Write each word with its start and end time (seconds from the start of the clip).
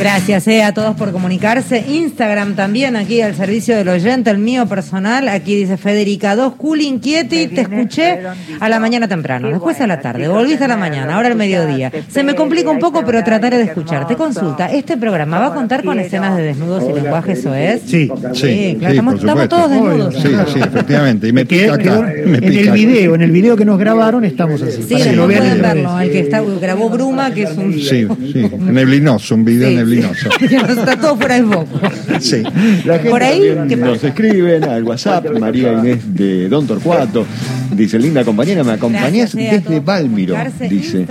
Gracias 0.00 0.48
eh, 0.48 0.62
a 0.62 0.72
todos 0.72 0.96
por 0.96 1.12
comunicarse. 1.12 1.84
Instagram 1.86 2.54
también, 2.54 2.96
aquí 2.96 3.20
al 3.20 3.34
servicio 3.34 3.76
del 3.76 3.90
oyente, 3.90 4.30
el 4.30 4.38
mío 4.38 4.64
personal. 4.64 5.28
Aquí 5.28 5.54
dice 5.54 5.76
Federica 5.76 6.34
2, 6.36 6.54
cool, 6.54 6.80
inquieti, 6.80 7.48
te 7.48 7.60
escuché 7.60 8.20
a 8.60 8.68
la 8.70 8.80
mañana 8.80 9.08
temprano, 9.08 9.50
después 9.50 9.78
a 9.82 9.86
la 9.86 10.00
tarde, 10.00 10.26
volviste 10.26 10.64
a 10.64 10.68
la 10.68 10.78
mañana, 10.78 11.16
ahora 11.16 11.28
al 11.28 11.36
mediodía. 11.36 11.92
Se 12.08 12.22
me 12.22 12.34
complica 12.34 12.70
un 12.70 12.78
poco, 12.78 13.04
pero 13.04 13.22
trataré 13.22 13.58
de 13.58 13.64
escucharte. 13.64 14.16
Consulta, 14.16 14.72
¿este 14.72 14.96
programa 14.96 15.38
va 15.38 15.46
a 15.48 15.54
contar 15.54 15.84
con 15.84 16.00
escenas 16.00 16.34
de 16.34 16.44
desnudos 16.44 16.82
y 16.88 16.94
lenguaje 16.94 17.32
eso 17.32 17.54
es? 17.54 17.82
Sí, 17.82 18.10
sí, 18.32 18.76
claro, 18.78 18.94
estamos, 18.94 19.14
estamos 19.16 19.48
todos 19.50 19.70
desnudos. 19.70 20.14
Sí, 20.14 20.28
sí, 20.54 20.60
efectivamente. 20.60 21.28
Y 21.28 21.32
me 21.34 21.44
pica 21.44 21.74
acá. 21.74 22.10
En 22.10 22.42
el 22.42 22.70
video, 22.70 23.14
en 23.16 23.20
el 23.20 23.30
video 23.30 23.54
que 23.54 23.66
nos 23.66 23.78
grabaron 23.78 24.24
estamos 24.24 24.62
así. 24.62 24.82
Sí, 24.82 25.10
no 25.14 25.26
pueden 25.26 25.60
verlo, 25.60 26.00
el 26.00 26.10
que 26.10 26.20
está, 26.20 26.40
grabó 26.40 26.88
Bruma, 26.88 27.34
que 27.34 27.42
es 27.42 27.54
un... 27.58 27.74
Sí, 27.74 28.06
sí, 28.32 28.50
neblinoso, 28.60 29.34
un 29.34 29.44
video 29.44 29.68
neblinoso. 29.68 29.89
Está 29.98 30.96
todo 30.96 31.16
fuera 31.16 31.34
de 31.36 31.44
foco. 31.44 31.80
Sí. 32.30 32.42
La 32.84 32.94
gente 32.94 33.10
Por 33.10 33.22
ahí, 33.22 33.54
también 33.54 33.68
¿qué 33.68 33.76
nos 33.76 34.04
escriben 34.04 34.64
al 34.64 34.84
WhatsApp, 34.84 35.26
María 35.38 35.72
Inés 35.72 36.14
de 36.14 36.48
Don 36.48 36.66
Torcuato. 36.66 37.26
Dice, 37.74 37.98
linda 37.98 38.24
compañera, 38.24 38.62
¿me 38.64 38.72
acompañás 38.72 39.34
eh, 39.34 39.48
desde 39.62 39.80
Valmiro? 39.80 40.36
Dice. 40.68 41.02
Eh, 41.02 41.06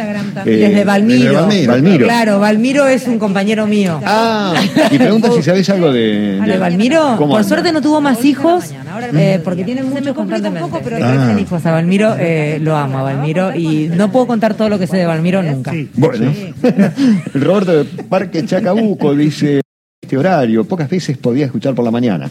Desde 0.46 0.84
Valmiro. 0.84 1.46
desde 1.48 1.68
Valmiro. 1.68 2.06
Claro, 2.06 2.40
Valmiro 2.40 2.88
es 2.88 3.08
un 3.08 3.18
compañero 3.18 3.66
mío. 3.66 4.00
Ah, 4.06 4.54
y 4.92 4.98
pregunta 4.98 5.32
si 5.32 5.42
sabes 5.42 5.70
algo 5.70 5.92
de... 5.92 6.40
¿De 6.46 6.58
Valmiro? 6.58 7.16
¿Cómo 7.18 7.30
Por 7.32 7.38
anda? 7.38 7.48
suerte 7.48 7.72
no 7.72 7.82
tuvo 7.82 8.02
más 8.02 8.24
hijos, 8.26 8.66
eh, 9.14 9.40
porque 9.44 9.64
tiene 9.64 9.84
muchos 9.84 10.14
constantemente. 10.14 10.70
pero 10.84 10.98
hay 10.98 11.04
Ah. 11.04 11.34
que 11.36 11.42
hijos 11.42 11.66
a 11.66 11.72
Valmiro, 11.72 12.16
eh, 12.20 12.60
lo 12.62 12.76
amo 12.76 13.00
a 13.00 13.04
Valmiro, 13.04 13.56
y 13.56 13.88
no 13.96 14.12
puedo 14.12 14.28
contar 14.28 14.54
todo 14.54 14.70
lo 14.70 14.78
que 14.78 14.86
sé 14.88 14.98
de 14.98 15.06
Valmiro 15.06 15.42
nunca. 15.42 15.74
Bueno, 15.96 16.32
Roberto 17.34 17.84
de 17.84 17.86
Parque 18.04 18.46
Chacabuco 18.46 19.16
dice 19.16 19.62
este 20.10 20.18
horario, 20.18 20.64
pocas 20.64 20.90
veces 20.90 21.20
podía 21.20 21.46
escuchar 21.46 21.76
por 21.76 21.86
la 21.86 21.92
mañana. 21.92 22.28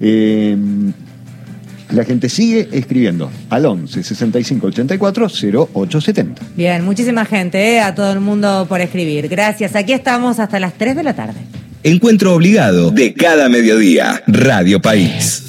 Eh, 0.00 0.56
la 1.90 2.02
gente 2.04 2.30
sigue 2.30 2.70
escribiendo 2.72 3.30
al 3.50 3.66
11 3.66 4.02
65 4.02 4.68
84 4.68 5.26
0870. 5.28 6.42
Bien, 6.56 6.82
muchísima 6.82 7.26
gente, 7.26 7.74
eh, 7.74 7.80
a 7.80 7.94
todo 7.94 8.12
el 8.12 8.20
mundo 8.20 8.64
por 8.66 8.80
escribir. 8.80 9.28
Gracias, 9.28 9.76
aquí 9.76 9.92
estamos 9.92 10.38
hasta 10.38 10.58
las 10.58 10.72
3 10.72 10.96
de 10.96 11.02
la 11.02 11.14
tarde. 11.14 11.40
Encuentro 11.82 12.34
obligado 12.34 12.90
de 12.92 13.12
cada 13.12 13.50
mediodía. 13.50 14.22
Radio 14.26 14.80
País. 14.80 15.47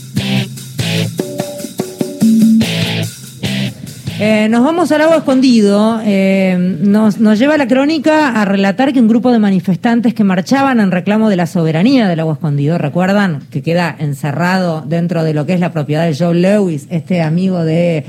Eh, 4.21 4.49
nos 4.49 4.65
vamos 4.65 4.91
al 4.91 4.99
agua 4.99 5.19
escondido. 5.19 6.01
Eh, 6.03 6.57
nos, 6.81 7.17
lleva 7.39 7.57
la 7.57 7.69
crónica 7.69 8.41
a 8.41 8.43
relatar 8.43 8.91
que 8.91 8.99
un 8.99 9.07
grupo 9.07 9.31
de 9.31 9.39
manifestantes 9.39 10.13
que 10.13 10.25
marchaban 10.25 10.81
en 10.81 10.91
reclamo 10.91 11.29
de 11.29 11.37
la 11.37 11.47
soberanía 11.47 12.05
del 12.09 12.19
agua 12.19 12.33
escondido, 12.33 12.77
recuerdan 12.77 13.43
que 13.49 13.61
queda 13.61 13.95
encerrado 13.97 14.83
dentro 14.85 15.23
de 15.23 15.33
lo 15.33 15.45
que 15.45 15.53
es 15.53 15.61
la 15.61 15.71
propiedad 15.71 16.05
de 16.05 16.13
Joe 16.13 16.35
Lewis, 16.35 16.87
este 16.89 17.21
amigo 17.21 17.63
de, 17.63 18.03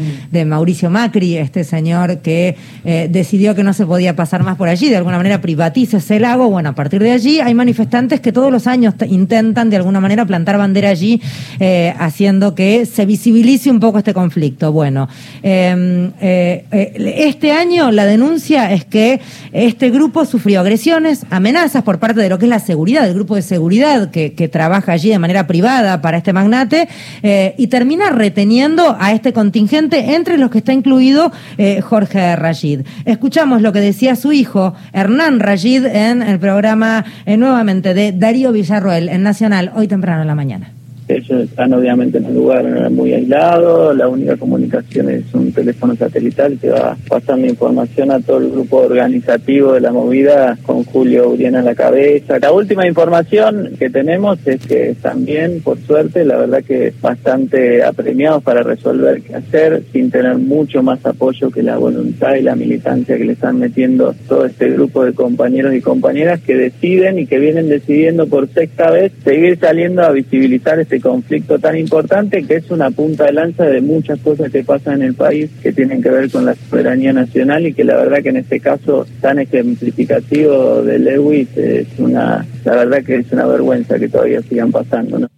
Mauricio 0.47 0.91
Macri, 0.91 1.37
este 1.37 1.63
señor 1.63 2.19
que 2.19 2.57
eh, 2.85 3.09
decidió 3.09 3.55
que 3.55 3.63
no 3.63 3.73
se 3.73 3.87
podía 3.87 4.17
pasar 4.17 4.43
más 4.43 4.57
por 4.57 4.69
allí, 4.69 4.89
de 4.89 4.97
alguna 4.97 5.17
manera 5.17 5.41
privatiza 5.41 5.99
ese 5.99 6.19
lago. 6.19 6.51
Bueno, 6.51 6.71
a 6.71 6.75
partir 6.75 7.01
de 7.01 7.13
allí 7.13 7.39
hay 7.39 7.55
manifestantes 7.55 8.19
que 8.19 8.33
todos 8.33 8.51
los 8.51 8.67
años 8.67 8.95
intentan 9.09 9.71
de 9.71 9.77
alguna 9.77 10.01
manera 10.01 10.27
plantar 10.27 10.59
bandera 10.59 10.89
allí, 10.89 11.23
haciendo 12.01 12.57
que 12.57 12.85
se 12.85 13.07
visibilice 13.07 13.71
un 13.71 13.79
poco 13.79 13.99
este 13.99 14.13
conflicto. 14.13 14.73
Bueno, 14.73 15.09
eh, 15.45 16.00
eh, 16.21 16.65
eh, 16.73 17.15
este 17.27 17.53
año 17.53 17.91
la 17.91 18.05
denuncia 18.05 18.73
es 18.73 18.85
que 18.85 19.21
este 19.53 19.91
grupo 19.91 20.25
sufrió 20.25 20.61
agresiones, 20.61 21.27
amenazas 21.31 21.83
por 21.83 21.99
parte 21.99 22.21
de 22.21 22.29
lo 22.29 22.39
que 22.39 22.47
es 22.47 22.51
la 22.51 22.59
seguridad, 22.59 23.03
del 23.03 23.15
grupo 23.15 23.37
de 23.37 23.43
seguridad 23.43 24.11
que, 24.11 24.35
que 24.35 24.49
trabaja 24.49 24.93
allí 24.93 25.11
de 25.11 25.19
manera 25.19 25.47
privada 25.47 26.01
para 26.01 26.19
este 26.19 26.33
magnate, 26.33 26.89
eh, 27.23 27.55
y 27.59 27.67
termina 27.69 28.11
reteniendo 28.11 28.97
a 28.99 29.13
este 29.13 29.33
contingente, 29.33 30.15
entre 30.15 30.39
los 30.39 30.51
que 30.51 30.59
está 30.59 30.73
incluido 30.73 31.33
Jorge 31.83 32.37
Rayid. 32.37 32.81
Escuchamos 33.05 33.63
lo 33.63 33.73
que 33.73 33.81
decía 33.81 34.17
su 34.17 34.33
hijo, 34.33 34.75
Hernán 34.93 35.41
Rayid, 35.41 35.87
en 35.87 36.23
el 36.23 36.39
programa 36.39 37.05
nuevamente 37.27 37.95
de 37.95 38.13
Darío 38.13 38.53
Villarroel, 38.53 39.09
en 39.09 39.23
Nacional, 39.23 39.73
hoy 39.75 39.89
temprano 39.89 40.23
en 40.23 40.29
la 40.29 40.35
mañana. 40.35 40.80
Ellos 41.11 41.43
están 41.43 41.73
obviamente 41.73 42.19
en 42.19 42.27
un 42.27 42.35
lugar 42.35 42.91
muy 42.91 43.13
aislado, 43.13 43.93
la 43.93 44.07
única 44.07 44.37
comunicación 44.37 45.11
es 45.11 45.25
un 45.35 45.53
teléfono 45.53 45.97
satelital 45.97 46.57
que 46.61 46.71
va 46.71 46.97
pasando 47.09 47.49
información 47.49 48.13
a 48.13 48.21
todo 48.21 48.39
el 48.39 48.51
grupo 48.51 48.77
organizativo 48.77 49.73
de 49.73 49.81
la 49.81 49.93
movida 49.93 50.57
con 50.63 50.85
Julio 50.85 51.31
Uriena 51.31 51.61
a 51.61 51.63
la 51.63 51.75
cabeza. 51.75 52.39
La 52.39 52.53
última 52.53 52.87
información 52.87 53.73
que 53.77 53.91
tenemos 53.91 54.39
es 54.47 54.65
que 54.65 54.95
también, 55.03 55.61
por 55.63 55.79
suerte, 55.81 56.25
la 56.25 56.37
verdad 56.37 56.63
que 56.63 56.93
bastante 57.01 57.83
apremiados 57.83 58.45
para 58.45 58.63
resolver 58.63 59.23
qué 59.23 59.35
hacer 59.35 59.83
sin 59.93 60.13
tener 60.13 60.37
mucho 60.39 60.83
más 60.83 61.05
apoyo 61.05 61.51
que 61.51 61.65
la 61.65 61.77
voluntad 61.77 62.37
y 62.37 62.43
la 62.43 62.55
militancia 62.55 63.17
que 63.17 63.25
le 63.25 63.33
están 63.33 63.59
metiendo 63.59 64.15
todo 64.29 64.47
este 64.47 64.71
grupo 64.71 65.05
de 65.05 65.13
compañeros 65.13 65.75
y 65.75 65.81
compañeras 65.81 66.41
que 66.41 66.55
deciden 66.55 67.19
y 67.19 67.27
que 67.27 67.41
vienen 67.41 67.69
decidiendo 67.69 68.29
por 68.29 68.49
sexta 68.49 68.93
vez 68.93 69.11
seguir 69.25 69.59
saliendo 69.59 70.03
a 70.03 70.13
visibilizar 70.13 70.79
este 70.79 71.00
conflicto 71.01 71.59
tan 71.59 71.77
importante 71.77 72.45
que 72.45 72.57
es 72.57 72.71
una 72.71 72.91
punta 72.91 73.25
de 73.25 73.33
lanza 73.33 73.65
de 73.65 73.81
muchas 73.81 74.19
cosas 74.21 74.51
que 74.51 74.65
pasan 74.65 75.03
en 75.03 75.09
el 75.09 75.15
país 75.15 75.51
que 75.63 75.73
tienen 75.73 76.03
que 76.03 76.11
ver 76.11 76.31
con 76.31 76.45
la 76.45 76.55
soberanía 76.55 77.13
nacional 77.13 77.67
y 77.67 77.75
que 77.75 77.85
la 77.85 77.97
verdad 77.97 78.23
que 78.23 78.31
en 78.31 78.37
este 78.37 78.61
caso 78.61 79.07
tan 79.21 79.39
ejemplificativo 79.39 80.83
de 80.83 80.99
Lewis 80.99 81.49
es 81.57 81.89
una, 81.99 82.47
la 82.65 82.75
verdad 82.75 83.03
que 83.05 83.17
es 83.17 83.33
una 83.33 83.47
vergüenza 83.47 83.99
que 83.99 84.09
todavía 84.09 84.43
sigan 84.43 84.71
pasando. 84.71 85.19
¿no? 85.19 85.29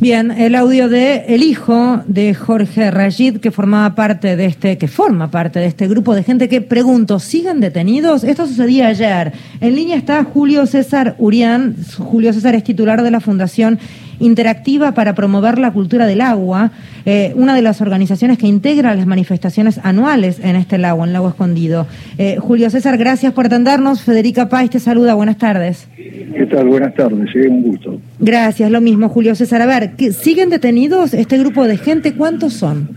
Bien, 0.00 0.30
el 0.30 0.54
audio 0.54 0.88
de 0.88 1.26
el 1.28 1.42
hijo 1.42 2.00
de 2.06 2.32
Jorge 2.32 2.90
Rayid, 2.90 3.36
que 3.36 3.50
formaba 3.50 3.94
parte 3.94 4.34
de 4.34 4.46
este, 4.46 4.78
que 4.78 4.88
forma 4.88 5.30
parte 5.30 5.58
de 5.58 5.66
este 5.66 5.88
grupo 5.88 6.14
de 6.14 6.22
gente 6.22 6.48
que 6.48 6.62
pregunto, 6.62 7.18
¿siguen 7.18 7.60
detenidos? 7.60 8.24
Esto 8.24 8.46
sucedía 8.46 8.88
ayer. 8.88 9.34
En 9.60 9.76
línea 9.76 9.98
está 9.98 10.24
Julio 10.24 10.64
César 10.64 11.16
Urián. 11.18 11.76
Julio 11.98 12.32
César 12.32 12.54
es 12.54 12.64
titular 12.64 13.02
de 13.02 13.10
la 13.10 13.20
Fundación 13.20 13.78
Interactiva 14.20 14.92
para 14.92 15.14
promover 15.14 15.58
la 15.58 15.72
cultura 15.72 16.06
del 16.06 16.20
agua, 16.20 16.70
eh, 17.06 17.32
una 17.36 17.54
de 17.54 17.62
las 17.62 17.80
organizaciones 17.80 18.38
que 18.38 18.46
integra 18.46 18.94
las 18.94 19.06
manifestaciones 19.06 19.80
anuales 19.82 20.38
en 20.44 20.56
este 20.56 20.78
lago, 20.78 21.04
en 21.04 21.12
Lago 21.12 21.28
Escondido. 21.30 21.86
Eh, 22.18 22.36
Julio 22.38 22.70
César, 22.70 22.96
gracias 22.98 23.32
por 23.32 23.46
atendernos. 23.46 24.02
Federica 24.02 24.48
Páez 24.48 24.70
te 24.70 24.78
saluda. 24.78 25.14
Buenas 25.14 25.38
tardes. 25.38 25.88
¿Qué 25.96 26.46
tal? 26.50 26.68
Buenas 26.68 26.94
tardes, 26.94 27.28
sí, 27.32 27.38
un 27.40 27.62
gusto. 27.62 28.00
Gracias, 28.18 28.70
lo 28.70 28.80
mismo, 28.80 29.08
Julio 29.08 29.34
César. 29.34 29.62
A 29.62 29.66
ver, 29.66 29.92
¿qué- 29.96 30.12
¿siguen 30.12 30.50
detenidos 30.50 31.14
este 31.14 31.38
grupo 31.38 31.66
de 31.66 31.76
gente? 31.78 32.12
¿Cuántos 32.14 32.52
son? 32.52 32.90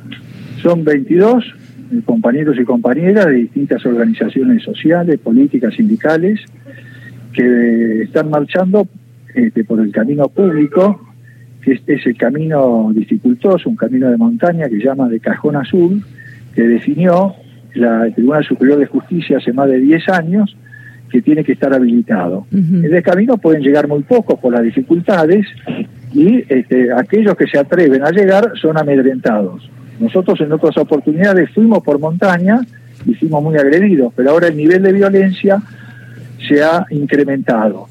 Son 0.62 0.84
22 0.84 1.44
eh, 1.92 2.02
compañeros 2.06 2.58
y 2.60 2.64
compañeras 2.66 3.26
de 3.28 3.34
distintas 3.34 3.86
organizaciones 3.86 4.62
sociales, 4.64 5.20
políticas, 5.20 5.74
sindicales, 5.76 6.40
que 7.34 7.44
eh, 7.44 8.04
están 8.04 8.30
marchando 8.30 8.88
este, 9.34 9.64
por 9.64 9.80
el 9.80 9.92
camino 9.92 10.28
público, 10.28 11.00
que 11.64 11.74
es, 11.74 11.82
es 11.88 12.06
el 12.06 12.18
camino 12.18 12.92
dificultoso, 12.94 13.70
un 13.70 13.76
camino 13.76 14.10
de 14.10 14.18
montaña 14.18 14.68
que 14.68 14.78
se 14.78 14.84
llama 14.84 15.08
de 15.10 15.20
Cajón 15.20 15.56
Azul, 15.56 16.04
que 16.54 16.64
definió 16.64 17.36
la 17.76 18.06
el 18.06 18.14
Tribunal 18.14 18.44
Superior 18.44 18.78
de 18.80 18.86
Justicia 18.86 19.38
hace 19.38 19.54
más 19.54 19.70
de 19.70 19.80
10 19.80 20.10
años 20.10 20.56
que 21.10 21.22
tiene 21.22 21.44
que 21.44 21.54
estar 21.54 21.74
habilitado. 21.74 22.48
Ujú. 22.52 22.86
En 22.86 22.94
el 22.94 23.04
camino 23.04 23.38
pueden 23.38 23.62
llegar 23.62 23.88
muy 23.88 24.04
pocos 24.04 24.40
por 24.40 24.52
las 24.52 24.64
dificultades 24.64 25.46
y 26.14 26.44
este, 26.50 26.92
aquellos 26.92 27.36
que 27.36 27.48
se 27.48 27.60
atreven 27.60 28.04
a 28.04 28.12
llegar 28.12 28.52
son 28.56 28.78
amedrentados. 28.78 29.70
Nosotros 30.00 30.42
en 30.42 30.52
otras 30.52 30.76
oportunidades 30.78 31.52
fuimos 31.52 31.84
por 31.84 32.00
montaña 32.00 32.62
y 33.06 33.14
fuimos 33.14 33.44
muy 33.44 33.58
agredidos, 33.58 34.12
pero 34.16 34.32
ahora 34.32 34.48
el 34.48 34.58
nivel 34.58 34.82
de 34.82 34.92
violencia 34.92 35.62
se 36.48 36.64
ha 36.64 36.86
incrementado. 36.90 37.88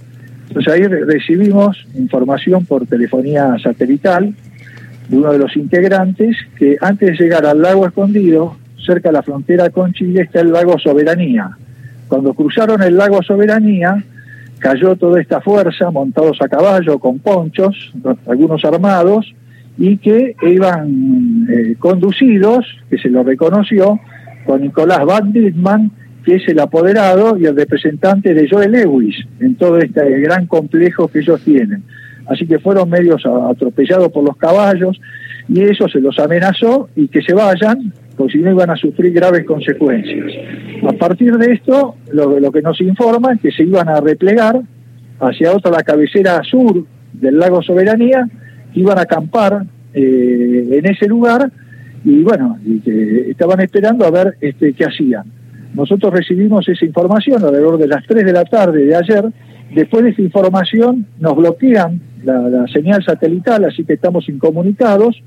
Entonces 0.52 0.70
ahí 0.74 0.86
re- 0.86 1.06
recibimos 1.06 1.82
información 1.94 2.66
por 2.66 2.86
telefonía 2.86 3.56
satelital 3.62 4.34
de 5.08 5.16
uno 5.16 5.32
de 5.32 5.38
los 5.38 5.56
integrantes 5.56 6.36
que 6.58 6.76
antes 6.78 7.16
de 7.16 7.24
llegar 7.24 7.46
al 7.46 7.62
lago 7.62 7.86
escondido, 7.86 8.58
cerca 8.84 9.08
de 9.08 9.14
la 9.14 9.22
frontera 9.22 9.70
con 9.70 9.94
Chile, 9.94 10.20
está 10.20 10.42
el 10.42 10.52
lago 10.52 10.78
Soberanía. 10.78 11.56
Cuando 12.06 12.34
cruzaron 12.34 12.82
el 12.82 12.98
lago 12.98 13.22
Soberanía, 13.22 14.04
cayó 14.58 14.94
toda 14.96 15.22
esta 15.22 15.40
fuerza, 15.40 15.90
montados 15.90 16.36
a 16.42 16.48
caballo, 16.48 16.98
con 16.98 17.18
ponchos, 17.20 17.90
algunos 18.28 18.62
armados, 18.66 19.34
y 19.78 19.96
que 19.96 20.36
iban 20.42 21.46
eh, 21.48 21.76
conducidos, 21.78 22.66
que 22.90 22.98
se 22.98 23.08
lo 23.08 23.22
reconoció, 23.22 23.98
con 24.44 24.60
Nicolás 24.60 25.02
Van 25.06 25.32
Dittman, 25.32 25.90
que 26.24 26.36
es 26.36 26.48
el 26.48 26.60
apoderado 26.60 27.36
y 27.36 27.46
el 27.46 27.56
representante 27.56 28.34
de 28.34 28.48
Joel 28.48 28.72
Lewis 28.72 29.16
en 29.40 29.56
todo 29.56 29.78
este 29.78 30.20
gran 30.20 30.46
complejo 30.46 31.08
que 31.08 31.20
ellos 31.20 31.40
tienen. 31.42 31.82
Así 32.26 32.46
que 32.46 32.58
fueron 32.58 32.88
medios 32.88 33.24
atropellados 33.26 34.10
por 34.12 34.24
los 34.24 34.36
caballos 34.36 35.00
y 35.48 35.62
eso 35.62 35.88
se 35.88 36.00
los 36.00 36.18
amenazó 36.18 36.88
y 36.94 37.08
que 37.08 37.22
se 37.22 37.34
vayan, 37.34 37.92
porque 38.16 38.34
si 38.34 38.38
no 38.38 38.52
iban 38.52 38.70
a 38.70 38.76
sufrir 38.76 39.12
graves 39.12 39.44
consecuencias. 39.44 40.32
A 40.88 40.92
partir 40.92 41.36
de 41.36 41.52
esto, 41.52 41.96
lo, 42.12 42.38
lo 42.38 42.52
que 42.52 42.62
nos 42.62 42.80
informa 42.80 43.32
es 43.32 43.40
que 43.40 43.50
se 43.50 43.64
iban 43.64 43.88
a 43.88 44.00
replegar 44.00 44.60
hacia 45.20 45.52
otra, 45.52 45.70
la 45.70 45.82
cabecera 45.82 46.42
sur 46.42 46.84
del 47.12 47.38
lago 47.38 47.62
Soberanía, 47.62 48.28
iban 48.74 48.98
a 48.98 49.02
acampar 49.02 49.64
eh, 49.94 50.68
en 50.70 50.86
ese 50.86 51.06
lugar 51.06 51.50
y 52.04 52.22
bueno, 52.22 52.58
y 52.64 52.80
que 52.80 53.30
estaban 53.30 53.60
esperando 53.60 54.04
a 54.04 54.10
ver 54.10 54.36
este, 54.40 54.72
qué 54.72 54.84
hacían. 54.84 55.24
Nosotros 55.74 56.12
recibimos 56.12 56.68
esa 56.68 56.84
información 56.84 57.42
alrededor 57.42 57.78
de 57.78 57.88
las 57.88 58.04
3 58.06 58.24
de 58.24 58.32
la 58.32 58.44
tarde 58.44 58.84
de 58.84 58.94
ayer. 58.94 59.24
Después 59.74 60.04
de 60.04 60.10
esa 60.10 60.22
información 60.22 61.06
nos 61.18 61.36
bloquean 61.36 62.00
la, 62.24 62.48
la 62.48 62.66
señal 62.68 63.02
satelital, 63.04 63.64
así 63.64 63.84
que 63.84 63.94
estamos 63.94 64.28
incomunicados 64.28 65.22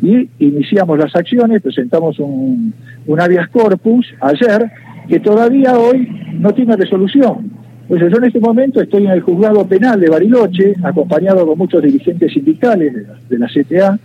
y 0.00 0.28
iniciamos 0.40 0.98
las 0.98 1.14
acciones, 1.14 1.62
presentamos 1.62 2.18
un, 2.18 2.74
un 3.06 3.20
habeas 3.20 3.48
corpus 3.48 4.06
ayer 4.20 4.70
que 5.08 5.20
todavía 5.20 5.78
hoy 5.78 6.08
no 6.38 6.52
tiene 6.52 6.76
resolución. 6.76 7.50
Pues 7.88 8.00
yo 8.00 8.18
en 8.18 8.24
este 8.24 8.40
momento 8.40 8.80
estoy 8.80 9.04
en 9.04 9.12
el 9.12 9.20
juzgado 9.20 9.66
penal 9.66 10.00
de 10.00 10.08
Bariloche, 10.08 10.74
acompañado 10.82 11.46
con 11.46 11.58
muchos 11.58 11.82
dirigentes 11.82 12.32
sindicales 12.32 12.94
de 12.94 13.02
la, 13.02 13.14
de 13.28 13.38
la 13.38 13.46
CTA 13.46 13.98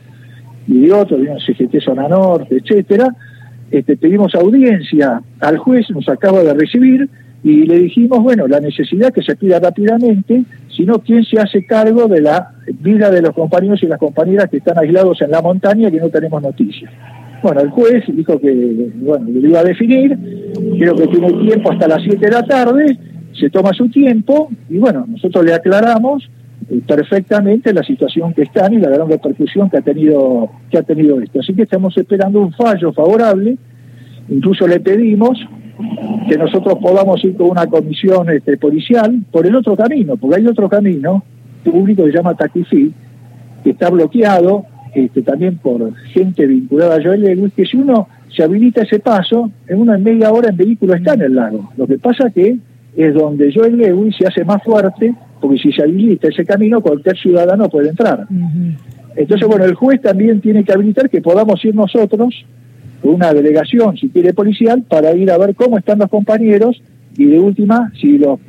y 0.67 0.81
de 0.81 0.91
otros, 0.91 1.21
de 1.21 1.27
CGT 1.39 1.79
Zona 1.81 2.07
Norte, 2.07 2.57
etcétera. 2.57 3.07
Este, 3.71 3.97
pedimos 3.97 4.33
audiencia 4.35 5.21
al 5.39 5.57
juez, 5.57 5.89
nos 5.89 6.07
acaba 6.09 6.43
de 6.43 6.53
recibir, 6.53 7.09
y 7.43 7.65
le 7.65 7.79
dijimos, 7.79 8.23
bueno, 8.23 8.47
la 8.47 8.59
necesidad 8.59 9.13
que 9.13 9.21
se 9.21 9.35
pida 9.35 9.59
rápidamente, 9.59 10.43
sino 10.75 10.99
quién 10.99 11.23
se 11.23 11.39
hace 11.39 11.65
cargo 11.65 12.07
de 12.07 12.21
la 12.21 12.51
vida 12.81 13.09
de 13.09 13.21
los 13.21 13.33
compañeros 13.33 13.81
y 13.83 13.87
las 13.87 13.99
compañeras 13.99 14.49
que 14.49 14.57
están 14.57 14.77
aislados 14.77 15.21
en 15.21 15.31
la 15.31 15.41
montaña 15.41 15.91
que 15.91 15.99
no 15.99 16.09
tenemos 16.09 16.41
noticias. 16.41 16.91
Bueno, 17.43 17.61
el 17.61 17.69
juez 17.69 18.03
dijo 18.07 18.39
que 18.39 18.89
bueno, 18.95 19.27
lo 19.29 19.47
iba 19.47 19.59
a 19.59 19.63
definir, 19.63 20.17
creo 20.77 20.95
que 20.95 21.07
tiene 21.07 21.31
tiempo 21.33 21.71
hasta 21.71 21.87
las 21.87 22.01
7 22.03 22.17
de 22.17 22.31
la 22.31 22.43
tarde, 22.43 22.97
se 23.39 23.49
toma 23.49 23.71
su 23.73 23.89
tiempo 23.89 24.49
y 24.69 24.77
bueno, 24.77 25.05
nosotros 25.07 25.45
le 25.45 25.53
aclaramos 25.53 26.27
perfectamente 26.85 27.73
la 27.73 27.83
situación 27.83 28.33
que 28.33 28.43
están 28.43 28.73
y 28.73 28.77
la 28.77 28.89
gran 28.89 29.09
repercusión 29.09 29.69
que 29.69 29.77
ha 29.77 29.81
tenido 29.81 30.49
que 30.69 30.77
ha 30.77 30.83
tenido 30.83 31.21
esto. 31.21 31.39
Así 31.39 31.53
que 31.53 31.63
estamos 31.63 31.97
esperando 31.97 32.41
un 32.41 32.51
fallo 32.53 32.91
favorable. 32.91 33.57
Incluso 34.29 34.67
le 34.67 34.79
pedimos 34.81 35.39
que 36.27 36.37
nosotros 36.37 36.75
podamos 36.81 37.23
ir 37.23 37.35
con 37.37 37.51
una 37.51 37.67
comisión 37.67 38.29
este, 38.29 38.57
policial 38.57 39.23
por 39.31 39.45
el 39.45 39.55
otro 39.55 39.75
camino, 39.75 40.17
porque 40.17 40.37
hay 40.37 40.47
otro 40.47 40.67
camino 40.67 41.23
público 41.63 42.03
que 42.03 42.11
se 42.11 42.17
llama 42.17 42.35
Taquifí, 42.35 42.91
que 43.63 43.69
está 43.69 43.89
bloqueado 43.89 44.65
este, 44.93 45.21
también 45.21 45.57
por 45.57 45.95
gente 46.07 46.45
vinculada 46.45 46.95
a 46.95 47.01
Joel 47.01 47.21
Lewis, 47.21 47.53
que 47.55 47.65
si 47.65 47.77
uno 47.77 48.07
se 48.35 48.43
habilita 48.43 48.81
ese 48.81 48.99
paso, 48.99 49.51
en 49.67 49.79
una 49.79 49.97
media 49.97 50.31
hora 50.31 50.49
en 50.49 50.57
vehículo 50.57 50.95
está 50.95 51.13
en 51.13 51.21
el 51.21 51.35
lago. 51.35 51.69
Lo 51.77 51.87
que 51.87 51.97
pasa 51.97 52.29
que 52.29 52.57
es 52.95 53.13
donde 53.13 53.53
Joel 53.53 53.77
Lewis 53.77 54.15
se 54.17 54.27
hace 54.27 54.43
más 54.43 54.63
fuerte, 54.63 55.13
porque 55.39 55.57
si 55.57 55.71
se 55.71 55.83
habilita 55.83 56.27
ese 56.27 56.45
camino, 56.45 56.81
cualquier 56.81 57.17
ciudadano 57.17 57.69
puede 57.69 57.89
entrar. 57.89 58.27
Entonces, 59.15 59.47
bueno, 59.47 59.65
el 59.65 59.75
juez 59.75 60.01
también 60.01 60.41
tiene 60.41 60.63
que 60.63 60.73
habilitar 60.73 61.09
que 61.09 61.21
podamos 61.21 61.63
ir 61.65 61.75
nosotros, 61.75 62.45
una 63.03 63.33
delegación, 63.33 63.97
si 63.97 64.09
quiere 64.09 64.33
policial, 64.33 64.83
para 64.87 65.13
ir 65.15 65.31
a 65.31 65.37
ver 65.37 65.55
cómo 65.55 65.77
están 65.77 65.99
los 65.99 66.09
compañeros 66.09 66.81
y 67.17 67.25
de 67.25 67.39
última, 67.39 67.91
si 67.99 68.17
los 68.17 68.39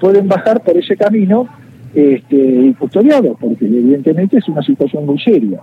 pueden 0.00 0.28
bajar 0.28 0.62
por 0.62 0.76
ese 0.76 0.96
camino 0.96 1.48
este, 1.94 2.74
custodiados, 2.78 3.36
porque 3.40 3.64
evidentemente 3.64 4.38
es 4.38 4.48
una 4.48 4.62
situación 4.62 5.06
muy 5.06 5.18
seria. 5.18 5.60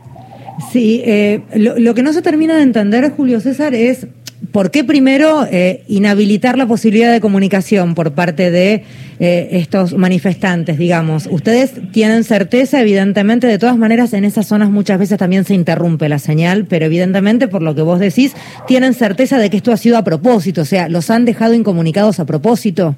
Sí, 0.72 1.02
eh, 1.06 1.42
lo, 1.56 1.80
lo, 1.80 1.94
que 1.94 2.04
no 2.04 2.14
se 2.14 2.22
termina 2.22 2.56
de 2.56 2.64
entender, 2.64 3.10
Julio 3.12 3.40
César, 3.40 3.74
es 3.74 4.08
por 4.52 4.72
qué 4.72 4.84
primero 4.84 5.46
eh, 5.50 5.84
inhabilitar 5.88 6.58
la 6.58 6.66
posibilidad 6.66 7.12
de 7.12 7.22
comunicación 7.22 7.96
por 7.96 8.14
parte 8.14 8.52
de 8.52 8.84
eh, 9.24 9.60
estos 9.60 9.96
manifestantes, 9.96 10.80
digamos. 10.80 11.30
Ustedes 11.30 11.80
tienen 11.92 12.24
certeza, 12.24 12.82
evidentemente, 12.82 13.46
de 13.46 13.60
todas 13.60 13.78
maneras, 13.78 14.14
en 14.14 14.26
esas 14.26 14.48
zonas 14.48 14.72
muchas 14.72 14.98
veces 14.98 15.20
también 15.20 15.44
se 15.44 15.54
interrumpe 15.54 16.10
la 16.10 16.18
señal, 16.18 16.66
pero 16.66 16.86
evidentemente, 16.88 17.48
por 17.48 17.62
lo 17.62 17.76
que 17.76 17.84
vos 17.84 18.00
decís, 18.00 18.36
tienen 18.66 18.96
certeza 18.96 19.38
de 19.38 19.52
que 19.52 19.58
esto 19.58 19.72
ha 19.72 19.78
sido 19.78 20.00
a 20.00 20.04
propósito, 20.04 20.62
o 20.62 20.66
sea, 20.66 20.90
¿los 20.90 21.12
han 21.12 21.26
dejado 21.26 21.54
incomunicados 21.54 22.20
a 22.20 22.26
propósito? 22.26 22.96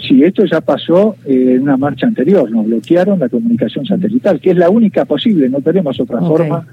Sí, 0.00 0.22
esto 0.24 0.42
ya 0.50 0.62
pasó 0.62 1.16
eh, 1.26 1.56
en 1.56 1.64
una 1.64 1.76
marcha 1.76 2.06
anterior, 2.06 2.50
nos 2.50 2.64
bloquearon 2.64 3.18
la 3.18 3.28
comunicación 3.28 3.84
satelital, 3.84 4.40
que 4.40 4.52
es 4.52 4.56
la 4.56 4.70
única 4.70 5.04
posible, 5.04 5.50
no 5.50 5.60
tenemos 5.60 6.00
otra 6.00 6.16
okay. 6.16 6.28
forma 6.28 6.66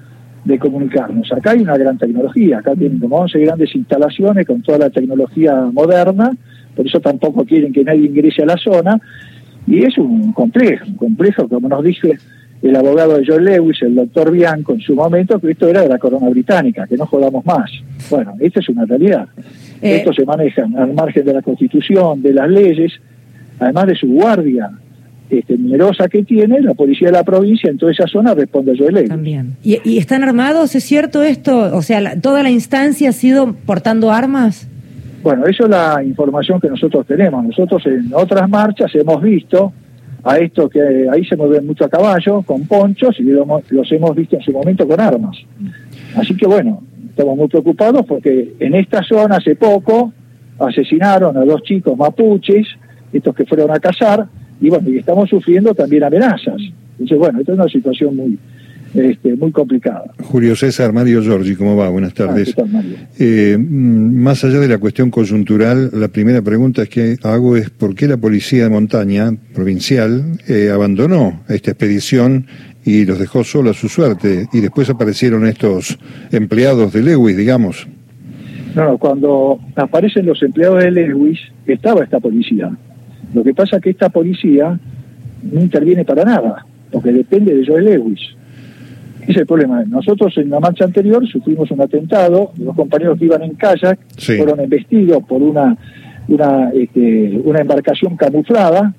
de 0.46 0.58
comunicarnos. 0.58 1.30
Acá 1.34 1.52
hay 1.52 1.60
una 1.60 1.78
gran 1.78 1.98
tecnología, 1.98 2.60
acá 2.60 2.74
tienen 2.76 3.00
como 3.00 3.18
11 3.18 3.40
grandes 3.40 3.76
instalaciones 3.76 4.48
con 4.48 4.62
toda 4.62 4.78
la 4.78 4.90
tecnología 4.90 5.54
moderna, 5.74 6.32
por 6.76 6.88
eso 6.88 7.00
tampoco 7.00 7.46
quieren 7.46 7.74
que 7.74 7.84
nadie 7.84 8.08
ingrese 8.08 8.44
a 8.44 8.48
la 8.48 8.58
zona, 8.58 9.00
y 9.68 9.84
es 9.84 9.98
un 9.98 10.34
complejo, 10.34 10.86
un 10.88 10.96
complejo, 10.96 11.48
como 11.48 11.70
nos 11.70 11.84
dice 11.84 12.18
el 12.62 12.76
abogado 12.76 13.18
de 13.18 13.26
John 13.28 13.44
Lewis, 13.44 13.82
el 13.82 13.96
doctor 13.96 14.32
Bianco, 14.32 14.74
en 14.74 14.80
su 14.80 14.96
momento, 14.96 15.40
que 15.40 15.52
esto 15.52 15.68
era 15.68 15.82
de 15.82 15.90
la 15.90 15.98
corona 15.98 16.30
británica, 16.30 16.88
que 16.88 16.96
no 16.96 17.06
jodamos 17.06 17.46
más. 17.46 17.70
Bueno, 18.10 18.36
esta 18.40 18.62
es 18.62 18.70
una 18.70 18.86
realidad. 18.86 19.28
Eh... 19.82 19.98
Esto 19.98 20.14
se 20.14 20.26
maneja 20.26 20.64
al 20.78 20.94
margen 20.94 21.26
de 21.26 21.34
la 21.34 21.42
Constitución, 21.42 22.22
de 22.22 22.34
las 22.34 22.50
leyes, 22.50 22.94
además 23.60 23.88
de 23.88 23.96
su 23.96 24.08
guardia 24.08 24.72
este, 25.30 25.58
numerosa 25.58 26.08
que 26.08 26.24
tiene, 26.24 26.62
la 26.62 26.74
policía 26.74 27.08
de 27.08 27.14
la 27.14 27.24
provincia 27.24 27.70
en 27.70 27.78
toda 27.78 27.92
esa 27.92 28.08
zona 28.08 28.34
responde 28.34 28.72
a 28.72 28.76
Joel 28.78 29.08
También. 29.08 29.58
¿Y, 29.64 29.80
¿Y, 29.84 29.98
están 29.98 30.24
armados? 30.24 30.76
¿Es 30.76 30.84
cierto 30.84 31.24
esto? 31.24 31.76
O 31.76 31.82
sea, 31.82 32.02
la, 32.02 32.20
¿toda 32.20 32.44
la 32.44 32.50
instancia 32.50 33.10
ha 33.10 33.14
sido 33.14 33.54
portando 33.66 34.12
armas? 34.12 34.70
Bueno, 35.24 35.46
eso 35.46 35.64
es 35.64 35.70
la 35.70 36.04
información 36.04 36.60
que 36.60 36.68
nosotros 36.68 37.06
tenemos. 37.08 37.46
Nosotros 37.46 37.82
en 37.86 38.12
otras 38.14 38.50
marchas 38.50 38.94
hemos 38.94 39.22
visto 39.22 39.72
a 40.22 40.38
esto 40.38 40.70
que 40.70 41.08
ahí 41.10 41.24
se 41.24 41.38
mueven 41.38 41.66
mucho 41.66 41.86
a 41.86 41.90
caballo, 41.90 42.42
con 42.42 42.68
ponchos, 42.68 43.18
y 43.20 43.24
los 43.24 43.92
hemos 43.92 44.16
visto 44.16 44.36
en 44.36 44.42
su 44.42 44.52
momento 44.52 44.86
con 44.86 45.00
armas. 45.00 45.38
Así 46.18 46.36
que 46.36 46.46
bueno, 46.46 46.84
estamos 47.10 47.38
muy 47.38 47.48
preocupados 47.48 48.06
porque 48.06 48.54
en 48.60 48.76
esta 48.76 49.02
zona 49.02 49.38
hace 49.38 49.56
poco 49.56 50.12
asesinaron 50.60 51.38
a 51.38 51.46
dos 51.46 51.64
chicos 51.64 51.98
mapuches, 51.98 52.68
estos 53.14 53.34
que 53.34 53.46
fueron 53.46 53.72
a 53.72 53.80
cazar, 53.80 54.28
y 54.60 54.70
bueno, 54.70 54.90
y 54.90 54.98
estamos 54.98 55.30
sufriendo 55.30 55.74
también 55.74 56.04
amenazas. 56.04 56.62
Entonces, 56.94 57.18
bueno, 57.18 57.40
esta 57.40 57.54
es 57.54 57.60
una 57.60 57.70
situación 57.70 58.16
muy, 58.16 58.38
este, 58.94 59.36
muy 59.36 59.52
complicada. 59.52 60.04
Julio 60.24 60.56
César, 60.56 60.94
Mario 60.94 61.22
Giorgi, 61.22 61.56
¿cómo 61.56 61.76
va? 61.76 61.90
Buenas 61.90 62.14
tardes. 62.14 62.54
Ah, 62.58 62.64
¿qué 62.64 62.72
tal? 62.72 63.10
Eh, 63.20 63.58
más 63.58 64.44
allá 64.44 64.60
de 64.60 64.68
la 64.68 64.78
cuestión 64.78 65.10
coyuntural, 65.10 65.90
la 65.94 66.08
primera 66.08 66.42
pregunta 66.42 66.86
que 66.86 67.18
hago 67.24 67.58
es 67.58 67.70
por 67.70 67.96
qué 67.96 68.08
la 68.08 68.18
policía 68.18 68.64
de 68.64 68.70
montaña 68.70 69.32
provincial 69.54 70.40
eh, 70.48 70.70
abandonó 70.72 71.42
esta 71.50 71.72
expedición 71.72 72.46
y 72.86 73.06
los 73.06 73.18
dejó 73.18 73.44
solo 73.44 73.72
a 73.72 73.74
su 73.74 73.90
suerte 73.90 74.48
y 74.52 74.60
después 74.60 74.90
aparecieron 74.90 75.48
estos 75.48 75.98
empleados 76.32 76.94
de 76.94 77.02
Lewis, 77.02 77.38
digamos. 77.38 77.88
No, 78.76 78.86
no, 78.86 78.98
cuando 78.98 79.60
aparecen 79.76 80.26
los 80.26 80.42
empleados 80.44 80.84
de 80.84 80.92
Lewis, 80.92 81.40
estaba 81.66 82.04
esta 82.04 82.20
policía. 82.20 82.72
Lo 83.34 83.44
que 83.44 83.54
pasa 83.54 83.78
es 83.78 83.84
que 83.84 83.92
esta 83.92 84.10
policía 84.10 84.80
no 85.44 85.62
interviene 85.62 86.06
para 86.06 86.24
nada, 86.24 86.66
porque 86.92 87.12
depende 87.12 87.56
de 87.56 87.66
Joel 87.66 87.86
Lewis. 87.86 88.20
Ese 89.24 89.32
es 89.32 89.38
el 89.38 89.46
problema. 89.46 89.84
Nosotros 89.86 90.38
en 90.38 90.50
la 90.50 90.60
marcha 90.60 90.86
anterior 90.86 91.26
sufrimos 91.28 91.72
un 91.72 91.82
atentado, 91.82 92.52
los 92.58 92.76
compañeros 92.76 93.18
que 93.18 93.26
iban 93.26 93.42
en 93.44 93.56
kayak 93.56 94.00
sí. 94.18 94.38
fueron 94.38 94.60
embestidos 94.60 95.24
por 95.24 95.42
una, 95.42 95.76
una, 96.28 96.70
este, 96.72 97.40
una 97.44 97.62
embarcación 97.62 98.16
camuflada, 98.18 98.94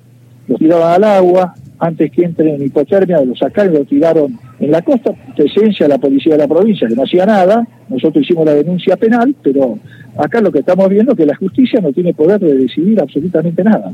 los 0.47 0.59
tiraban 0.59 0.93
al 0.93 1.03
agua, 1.03 1.53
antes 1.79 2.11
que 2.11 2.23
entren 2.23 2.55
en 2.55 2.63
hipotermia, 2.63 3.21
lo 3.21 3.35
sacaron 3.35 3.73
y 3.73 3.77
lo 3.77 3.85
tiraron 3.85 4.37
en 4.59 4.71
la 4.71 4.81
costa, 4.81 5.11
presencia 5.35 5.85
de 5.85 5.89
la 5.89 5.97
policía 5.97 6.33
de 6.33 6.39
la 6.39 6.47
provincia, 6.47 6.87
que 6.87 6.95
no 6.95 7.03
hacía 7.03 7.25
nada, 7.25 7.67
nosotros 7.89 8.23
hicimos 8.23 8.45
la 8.45 8.53
denuncia 8.53 8.95
penal, 8.95 9.35
pero 9.43 9.77
acá 10.17 10.39
lo 10.41 10.51
que 10.51 10.59
estamos 10.59 10.89
viendo 10.89 11.11
es 11.11 11.17
que 11.17 11.25
la 11.25 11.35
justicia 11.35 11.81
no 11.81 11.91
tiene 11.91 12.13
poder 12.13 12.39
de 12.39 12.55
decidir 12.55 12.99
absolutamente 12.99 13.63
nada. 13.63 13.93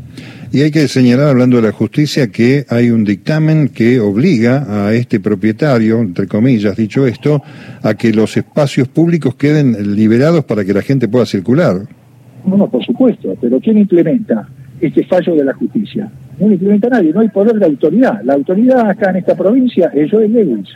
Y 0.51 0.61
hay 0.61 0.71
que 0.71 0.87
señalar, 0.87 1.29
hablando 1.29 1.57
de 1.57 1.63
la 1.63 1.71
justicia, 1.71 2.31
que 2.31 2.65
hay 2.69 2.91
un 2.91 3.03
dictamen 3.03 3.69
que 3.69 3.99
obliga 3.99 4.87
a 4.87 4.93
este 4.93 5.19
propietario, 5.19 5.99
entre 5.99 6.27
comillas, 6.27 6.75
dicho 6.77 7.07
esto, 7.07 7.41
a 7.81 7.95
que 7.95 8.13
los 8.13 8.37
espacios 8.37 8.87
públicos 8.87 9.35
queden 9.35 9.95
liberados 9.95 10.45
para 10.45 10.63
que 10.63 10.73
la 10.73 10.81
gente 10.81 11.07
pueda 11.07 11.25
circular. 11.25 11.81
Bueno, 12.43 12.69
por 12.69 12.83
supuesto, 12.83 13.35
pero 13.39 13.59
¿quién 13.59 13.77
implementa 13.77 14.47
este 14.81 15.05
fallo 15.05 15.35
de 15.35 15.45
la 15.45 15.53
justicia? 15.53 16.09
No 16.39 16.47
lo 16.47 16.53
implementa 16.53 16.89
nadie, 16.89 17.13
no 17.13 17.21
hay 17.21 17.29
poder 17.29 17.55
de 17.55 17.65
autoridad. 17.65 18.21
La 18.23 18.33
autoridad 18.33 18.89
acá 18.89 19.11
en 19.11 19.17
esta 19.17 19.35
provincia 19.35 19.91
es 19.93 20.11
Joel 20.11 20.33
Lewis. 20.33 20.67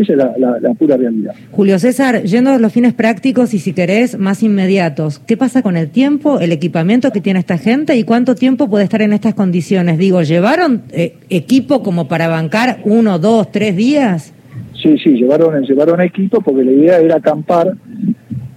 Esa 0.00 0.12
es 0.12 0.18
la, 0.18 0.34
la, 0.36 0.60
la, 0.60 0.74
pura 0.74 0.96
realidad. 0.96 1.34
Julio 1.52 1.78
César, 1.78 2.22
yendo 2.22 2.50
a 2.50 2.58
los 2.58 2.72
fines 2.72 2.92
prácticos 2.92 3.54
y 3.54 3.58
si 3.58 3.72
querés, 3.72 4.18
más 4.18 4.42
inmediatos, 4.42 5.20
¿qué 5.20 5.36
pasa 5.36 5.62
con 5.62 5.76
el 5.76 5.88
tiempo, 5.88 6.38
el 6.40 6.52
equipamiento 6.52 7.10
que 7.12 7.22
tiene 7.22 7.38
esta 7.38 7.56
gente 7.56 7.96
y 7.96 8.04
cuánto 8.04 8.34
tiempo 8.34 8.68
puede 8.68 8.84
estar 8.84 9.00
en 9.00 9.14
estas 9.14 9.34
condiciones? 9.34 9.96
Digo, 9.96 10.22
¿llevaron 10.22 10.82
eh, 10.92 11.14
equipo 11.30 11.82
como 11.82 12.08
para 12.08 12.28
bancar 12.28 12.80
uno, 12.84 13.18
dos, 13.18 13.50
tres 13.50 13.74
días? 13.74 14.34
Sí, 14.82 14.98
sí, 14.98 15.10
llevaron, 15.14 15.62
llevaron 15.62 16.00
equipo 16.02 16.40
porque 16.42 16.64
la 16.64 16.72
idea 16.72 16.98
era 16.98 17.16
acampar 17.16 17.72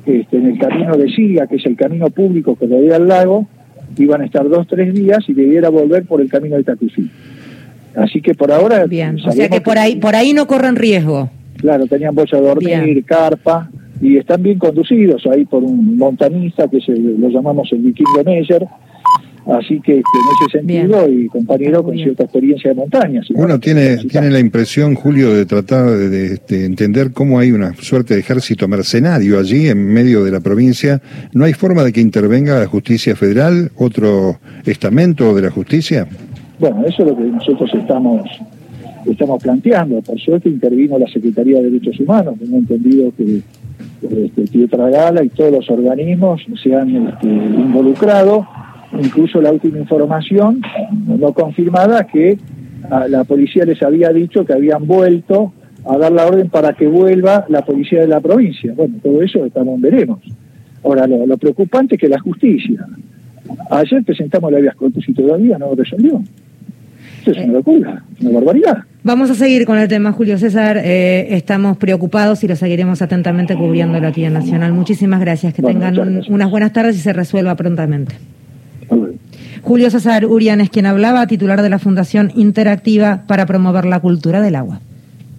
este, 0.05 0.37
en 0.37 0.45
el 0.47 0.59
camino 0.59 0.97
de 0.97 1.09
Siga, 1.09 1.47
que 1.47 1.55
es 1.55 1.65
el 1.65 1.77
camino 1.77 2.09
público 2.09 2.55
que 2.55 2.67
rodea 2.67 2.97
el 2.97 3.07
lago, 3.07 3.47
iban 4.03 4.21
a 4.21 4.25
estar 4.25 4.47
dos, 4.47 4.67
tres 4.67 4.93
días 4.93 5.19
y 5.27 5.33
debiera 5.33 5.69
volver 5.69 6.05
por 6.05 6.21
el 6.21 6.29
camino 6.29 6.55
de 6.55 6.63
Tacuzí. 6.63 7.09
Así 7.95 8.21
que 8.21 8.33
por 8.33 8.51
ahora... 8.51 8.85
Bien, 8.85 9.17
o 9.25 9.31
sea 9.31 9.49
que 9.49 9.61
por 9.61 9.77
ahí, 9.77 9.95
por 9.95 10.15
ahí 10.15 10.33
no 10.33 10.47
corren 10.47 10.75
riesgo. 10.75 11.29
Claro, 11.57 11.87
tenían 11.87 12.15
bocha 12.15 12.37
de 12.37 12.43
dormir, 12.43 13.03
carpa, 13.05 13.69
y 14.01 14.17
están 14.17 14.41
bien 14.41 14.59
conducidos 14.59 15.25
ahí 15.27 15.45
por 15.45 15.63
un 15.63 15.97
montanista 15.97 16.67
que 16.67 16.79
se, 16.79 16.95
lo 16.95 17.29
llamamos 17.29 17.69
el 17.71 17.79
vikingo 17.79 18.23
Meyer, 18.25 18.65
Así 19.45 19.79
que, 19.81 19.93
en 19.95 20.03
ese 20.47 20.59
sentido, 20.59 21.09
y 21.09 21.27
compañero 21.27 21.83
con 21.83 21.95
cierta 21.95 22.23
experiencia 22.23 22.69
de 22.71 22.75
montaña. 22.75 23.21
Uno 23.33 23.59
tiene, 23.59 23.97
tiene 23.97 24.29
la 24.29 24.39
impresión, 24.39 24.95
Julio, 24.95 25.33
de 25.33 25.45
tratar 25.45 25.89
de, 25.89 26.39
entender 26.49 27.11
cómo 27.11 27.39
hay 27.39 27.51
una 27.51 27.73
suerte 27.75 28.13
de 28.13 28.19
ejército 28.19 28.67
mercenario 28.67 29.39
allí 29.39 29.67
en 29.67 29.85
medio 29.85 30.23
de 30.23 30.31
la 30.31 30.39
provincia. 30.39 31.01
¿No 31.33 31.45
hay 31.45 31.53
forma 31.53 31.83
de 31.83 31.93
que 31.93 32.01
intervenga 32.01 32.59
la 32.59 32.67
justicia 32.67 33.15
federal, 33.15 33.71
otro 33.75 34.39
estamento 34.65 35.33
de 35.33 35.41
la 35.41 35.49
justicia? 35.49 36.07
Bueno, 36.59 36.83
eso 36.85 37.03
es 37.03 37.09
lo 37.09 37.17
que 37.17 37.23
nosotros 37.23 37.69
estamos 37.73 38.27
estamos 39.05 39.41
planteando. 39.41 40.01
Por 40.01 40.19
suerte 40.19 40.49
intervino 40.49 40.99
la 40.99 41.07
Secretaría 41.07 41.57
de 41.57 41.69
Derechos 41.69 41.99
Humanos, 41.99 42.35
tengo 42.37 42.57
entendido 42.57 43.11
que 43.17 43.41
este, 44.01 44.41
Pietra 44.51 44.89
Gala 44.89 45.23
y 45.23 45.29
todos 45.29 45.51
los 45.51 45.69
organismos 45.69 46.41
se 46.61 46.75
han 46.75 47.07
este, 47.07 47.27
involucrado 47.27 48.47
incluso 48.93 49.41
la 49.41 49.51
última 49.51 49.79
información 49.79 50.61
no 51.05 51.33
confirmada 51.33 52.05
que 52.05 52.37
la 53.09 53.23
policía 53.23 53.65
les 53.65 53.81
había 53.83 54.09
dicho 54.09 54.45
que 54.45 54.53
habían 54.53 54.87
vuelto 54.87 55.53
a 55.85 55.97
dar 55.97 56.11
la 56.11 56.27
orden 56.27 56.49
para 56.49 56.73
que 56.73 56.87
vuelva 56.87 57.45
la 57.49 57.63
policía 57.63 58.01
de 58.01 58.07
la 58.07 58.19
provincia. 58.19 58.73
Bueno, 58.75 58.95
todo 59.01 59.21
eso 59.21 59.45
estamos 59.45 59.79
veremos. 59.79 60.19
Ahora, 60.83 61.07
lo, 61.07 61.37
preocupante 61.37 61.95
es 61.95 62.01
que 62.01 62.07
la 62.07 62.19
justicia. 62.19 62.85
Ayer 63.69 64.03
presentamos 64.03 64.51
la 64.51 64.59
vía 64.59 64.73
corpus 64.75 65.07
y 65.09 65.13
todavía 65.13 65.57
no 65.57 65.73
resolvió. 65.75 66.21
Eso 67.21 67.31
es 67.31 67.37
una 67.37 67.53
locura, 67.53 68.03
una 68.21 68.31
barbaridad. 68.31 68.77
Vamos 69.03 69.29
a 69.29 69.35
seguir 69.35 69.65
con 69.65 69.77
el 69.77 69.87
tema, 69.87 70.11
Julio 70.11 70.37
César. 70.37 70.77
Eh, 70.77 71.35
estamos 71.35 71.77
preocupados 71.77 72.43
y 72.43 72.47
lo 72.47 72.55
seguiremos 72.55 73.01
atentamente 73.01 73.55
cubriéndolo 73.55 74.07
aquí 74.07 74.23
en 74.23 74.33
Nacional. 74.33 74.73
Muchísimas 74.73 75.19
gracias. 75.19 75.53
Que 75.53 75.61
tengan 75.61 75.97
unas 76.29 76.49
buenas 76.49 76.71
tardes 76.71 76.95
y 76.95 76.99
se 76.99 77.13
resuelva 77.13 77.55
prontamente. 77.55 78.15
Julio 79.61 79.89
César 79.89 80.25
Urián 80.25 80.61
es 80.61 80.69
quien 80.69 80.85
hablaba, 80.85 81.27
titular 81.27 81.61
de 81.61 81.69
la 81.69 81.79
Fundación 81.79 82.31
Interactiva 82.35 83.23
para 83.27 83.45
promover 83.45 83.85
la 83.85 83.99
cultura 83.99 84.41
del 84.41 84.55
agua. 84.55 84.79